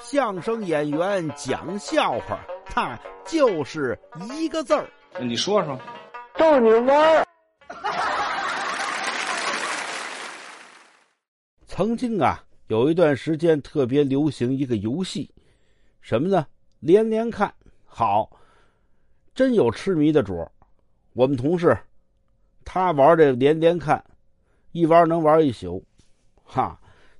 [0.00, 3.98] 相声演员讲笑话，他就是
[4.32, 4.88] 一个字儿。
[5.20, 5.78] 你说说，
[6.36, 7.26] 逗你玩儿。
[11.66, 15.32] 曾经啊，有一段时间特别流行一个游戏，
[16.00, 16.46] 什么呢？
[16.80, 17.52] 连连看。
[17.84, 18.30] 好，
[19.34, 20.50] 真有痴迷的主儿。
[21.12, 21.76] 我们同事，
[22.64, 24.02] 他玩这连连看，
[24.72, 25.84] 一玩能玩一宿，
[26.42, 26.78] 哈，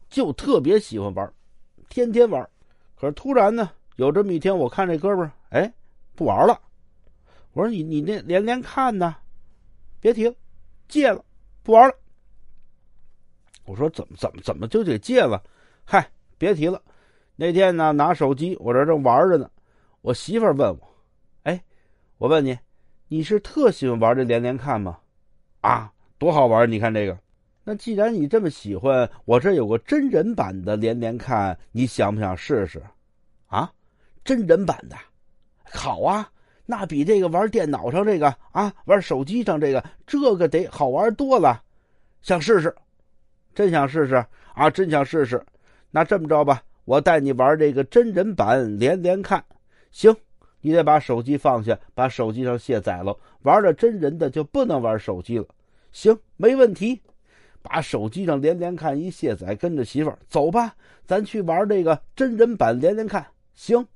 [0.09, 1.33] 就特别喜欢玩，
[1.89, 2.47] 天天玩。
[3.03, 5.75] 可是突然呢，有这么一天，我看这哥们儿，哎，
[6.15, 6.57] 不玩了。
[7.53, 9.17] 我说你你那连连看呢？
[9.99, 10.35] 别提了，
[10.87, 11.25] 戒了，
[11.65, 11.95] 不玩了。
[13.65, 15.43] 我说怎么怎么怎么就得戒了？
[15.85, 16.81] 嗨，别提了。
[17.35, 19.51] 那天呢，拿手机，我这正玩着呢。
[20.03, 20.97] 我媳妇儿问我
[21.43, 21.61] ：“哎，
[22.19, 22.57] 我问你，
[23.09, 25.01] 你是特喜欢玩这连连看吗？
[25.63, 26.71] 啊，多好玩！
[26.71, 27.19] 你看这个。
[27.65, 32.83] 那既然你这么喜欢，我这有个真人版的连连看，你想不想试试？
[33.47, 33.71] 啊，
[34.25, 34.97] 真人版的，
[35.63, 36.29] 好啊，
[36.67, 41.63] 那比这个玩电脑上这个啊，玩手机上这个，这个得好玩多了。
[42.21, 42.75] 想试试？
[43.55, 44.15] 真想试试
[44.55, 44.71] 啊！
[44.71, 45.45] 真想试试。
[45.91, 49.45] 那这么着吧，我带你玩这个真人版连连看。”
[49.93, 50.17] 行，
[50.63, 53.17] 你得把手机放下，把手机上卸载了。
[53.43, 55.47] 玩了真人的就不能玩手机了。
[55.93, 57.03] 行，没问题。
[57.63, 60.75] 把手机上连连看一卸载，跟着媳妇儿走吧，
[61.07, 63.25] 咱去玩这个真人版连连看。
[63.55, 63.87] 行，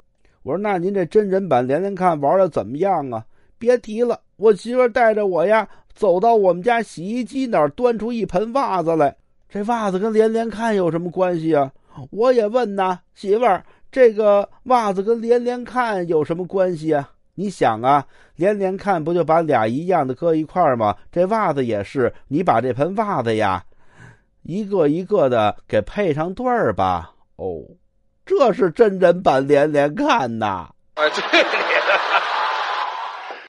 [0.43, 3.25] 我说那您这真人版连连看玩的怎么样啊？
[3.59, 9.17] 别提了，我媳妇儿带着我呀，走到我们家洗衣机那儿，端出一盆袜子来。
[9.49, 11.73] 这袜子跟连连看有什么关系啊？
[12.11, 13.65] 我也问呐，媳妇儿。
[13.91, 17.11] 这个袜子跟连连看有什么关系啊？
[17.37, 20.97] 你想啊，连连看不就把俩一样的搁一块儿吗？
[21.13, 23.65] 这袜子也是，你把这盆袜子呀，
[24.43, 27.13] 一个一个的给配上对儿吧。
[27.37, 27.63] 哦，
[28.25, 30.71] 这是真人版连连看呐！
[30.95, 31.47] 啊，对。